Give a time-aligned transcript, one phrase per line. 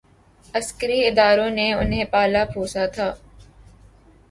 [0.53, 3.09] عسکری اداروں نے انہیں پالا پوسا تھا۔